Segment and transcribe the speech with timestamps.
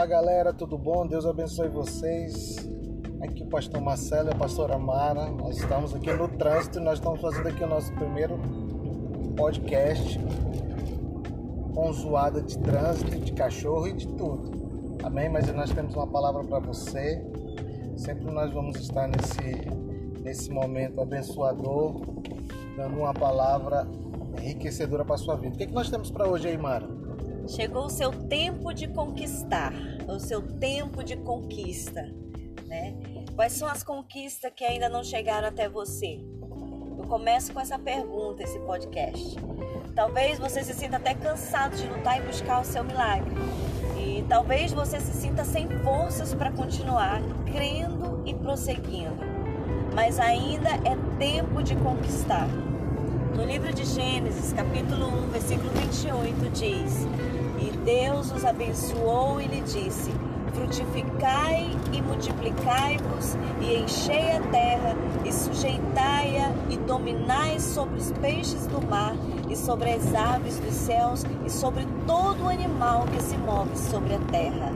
[0.00, 1.06] Olá galera, tudo bom?
[1.06, 2.56] Deus abençoe vocês.
[3.20, 5.28] Aqui o pastor Marcelo e a pastora Mara.
[5.28, 8.40] Nós estamos aqui no trânsito nós estamos fazendo aqui o nosso primeiro
[9.36, 10.18] podcast
[11.74, 14.98] com zoada de trânsito, de cachorro e de tudo.
[15.04, 15.28] Amém?
[15.28, 17.22] Mas nós temos uma palavra para você.
[17.98, 19.68] Sempre nós vamos estar nesse,
[20.22, 22.00] nesse momento abençoador,
[22.74, 23.86] dando uma palavra
[24.40, 25.56] enriquecedora para sua vida.
[25.56, 26.88] O que, é que nós temos para hoje aí, Mara?
[27.48, 29.72] Chegou o seu tempo de conquistar,
[30.08, 32.02] o seu tempo de conquista,
[32.66, 32.94] né?
[33.34, 36.20] Quais são as conquistas que ainda não chegaram até você?
[36.98, 39.36] Eu começo com essa pergunta, esse podcast.
[39.94, 43.34] Talvez você se sinta até cansado de lutar e buscar o seu milagre.
[43.98, 49.18] E talvez você se sinta sem forças para continuar crendo e prosseguindo.
[49.94, 52.48] Mas ainda é tempo de conquistar.
[53.36, 57.06] No livro de Gênesis, capítulo 1, versículo 28, diz:
[57.60, 60.10] E Deus os abençoou e lhe disse:
[60.52, 68.84] Frutificai e multiplicai-vos, e enchei a terra, e sujeitai-a, e dominai sobre os peixes do
[68.84, 69.14] mar,
[69.48, 74.20] e sobre as aves dos céus, e sobre todo animal que se move sobre a
[74.30, 74.72] terra.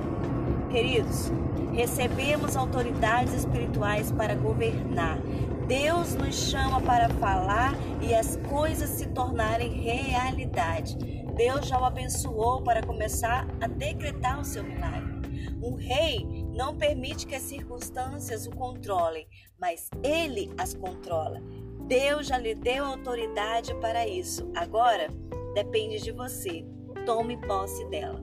[0.70, 1.33] Queridos,
[1.73, 5.19] recebemos autoridades espirituais para governar.
[5.67, 10.95] Deus nos chama para falar e as coisas se tornarem realidade.
[11.34, 15.15] Deus já o abençoou para começar a decretar o seu milagre.
[15.62, 19.27] Um rei não permite que as circunstâncias o controlem,
[19.59, 21.41] mas ele as controla.
[21.87, 24.51] Deus já lhe deu autoridade para isso.
[24.55, 25.09] Agora
[25.55, 26.62] depende de você.
[27.07, 28.23] Tome posse dela.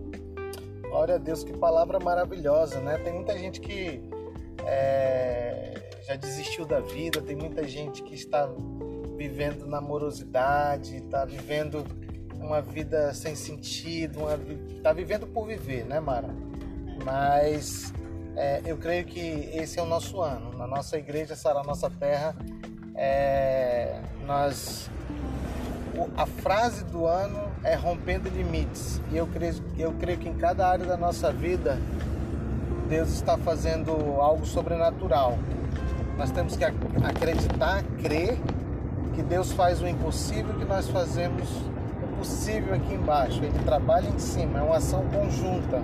[0.81, 2.99] Glória a Deus, que palavra maravilhosa, né?
[2.99, 4.01] Tem muita gente que
[4.63, 5.70] é,
[6.01, 8.49] já desistiu da vida, tem muita gente que está
[9.17, 11.85] vivendo na morosidade, está vivendo
[12.35, 14.21] uma vida sem sentido,
[14.75, 16.33] está vivendo por viver, né, Mara?
[17.03, 17.93] Mas
[18.35, 19.19] é, eu creio que
[19.53, 20.57] esse é o nosso ano.
[20.57, 22.35] Na nossa igreja, Sara Nossa Terra,
[22.95, 24.89] é, nós
[26.17, 29.01] a frase do ano é rompendo limites.
[29.11, 31.77] E eu creio, eu creio que em cada área da nossa vida
[32.87, 35.37] Deus está fazendo algo sobrenatural.
[36.21, 38.37] Nós temos que acreditar, crer
[39.15, 41.49] que Deus faz o impossível que nós fazemos
[42.03, 43.43] o possível aqui embaixo.
[43.43, 45.81] Ele trabalha em cima, é uma ação conjunta,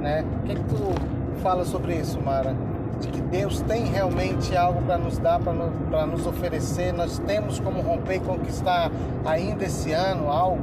[0.00, 0.24] né?
[0.40, 2.56] O que, que tu fala sobre isso, Mara?
[3.02, 6.94] De que Deus tem realmente algo para nos dar, para nos oferecer.
[6.94, 8.90] Nós temos como romper e conquistar
[9.26, 10.62] ainda esse ano algo?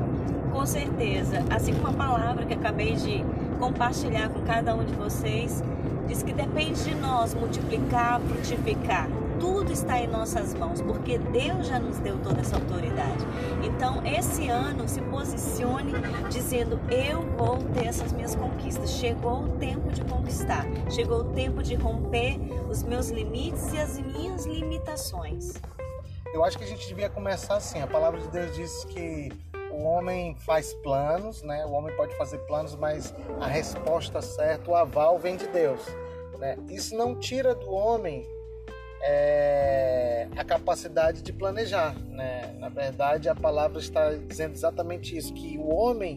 [0.51, 1.37] Com certeza.
[1.55, 3.23] Assim como a palavra que acabei de
[3.63, 5.63] compartilhar com cada um de vocês,
[6.05, 9.07] diz que depende de nós multiplicar, frutificar.
[9.39, 13.25] Tudo está em nossas mãos, porque Deus já nos deu toda essa autoridade.
[13.63, 15.93] Então, esse ano, se posicione
[16.29, 18.91] dizendo: Eu vou ter essas minhas conquistas.
[18.91, 23.97] Chegou o tempo de conquistar, chegou o tempo de romper os meus limites e as
[23.97, 25.53] minhas limitações.
[26.33, 27.81] Eu acho que a gente devia começar assim.
[27.81, 29.31] A palavra de Deus diz que
[29.73, 31.65] o homem faz planos, né?
[31.65, 35.81] O homem pode fazer planos, mas a resposta certa, o aval vem de Deus,
[36.37, 36.57] né?
[36.69, 38.25] Isso não tira do homem
[39.01, 42.55] é, a capacidade de planejar, né?
[42.59, 46.15] Na verdade, a palavra está dizendo exatamente isso, que o homem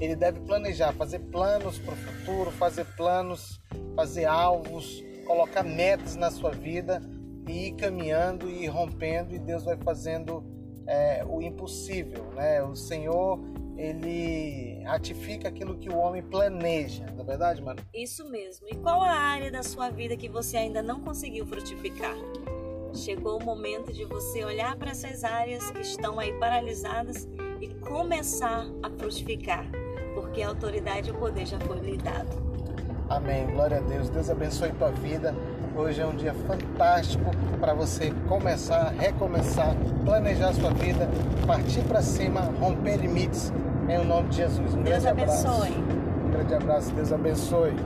[0.00, 3.60] ele deve planejar, fazer planos para o futuro, fazer planos,
[3.96, 7.02] fazer alvos, colocar metas na sua vida
[7.48, 10.57] e ir caminhando e ir rompendo e Deus vai fazendo
[10.88, 12.62] é, o impossível, né?
[12.62, 13.38] O Senhor
[13.76, 17.80] ele ratifica aquilo que o homem planeja, não é verdade, mano?
[17.94, 18.66] Isso mesmo.
[18.68, 22.16] E qual a área da sua vida que você ainda não conseguiu frutificar?
[22.92, 27.28] Chegou o momento de você olhar para essas áreas que estão aí paralisadas
[27.60, 29.64] e começar a frutificar,
[30.14, 32.48] porque a autoridade e o poder já foi lhe dado.
[33.08, 33.46] Amém.
[33.46, 34.08] Glória a Deus.
[34.10, 35.34] Deus abençoe tua vida.
[35.78, 37.30] Hoje é um dia fantástico
[37.60, 41.08] para você começar, recomeçar, planejar a sua vida,
[41.46, 43.52] partir para cima, romper limites
[43.88, 44.74] em nome de Jesus.
[44.74, 45.68] Um Deus grande abençoe.
[45.68, 45.72] abraço.
[46.24, 46.92] Um grande abraço.
[46.94, 47.76] Deus abençoe.